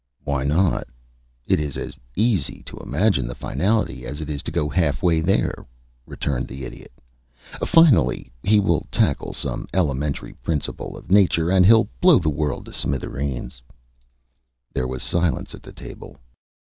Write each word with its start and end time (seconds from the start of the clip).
"Why 0.23 0.43
not? 0.45 0.87
It 1.45 1.59
is 1.59 1.77
as 1.77 1.93
easy 2.15 2.63
to 2.65 2.75
imagine 2.77 3.27
the 3.27 3.35
finality 3.35 4.03
as 4.07 4.19
it 4.19 4.31
is 4.31 4.41
to 4.41 4.51
go 4.51 4.67
half 4.67 5.03
way 5.03 5.21
there," 5.21 5.67
returned 6.07 6.47
the 6.47 6.65
Idiot. 6.65 6.91
"Finally 7.63 8.31
he 8.41 8.59
will 8.59 8.87
tackle 8.89 9.31
some 9.31 9.67
elementary 9.75 10.33
principle 10.33 10.97
of 10.97 11.11
nature, 11.11 11.51
and 11.51 11.67
he'll 11.67 11.87
blow 12.01 12.17
the 12.17 12.29
world 12.31 12.65
to 12.65 12.73
smithereens." 12.73 13.61
There 14.73 14.87
was 14.87 15.03
silence 15.03 15.53
at 15.53 15.61
the 15.61 15.71
table. 15.71 16.17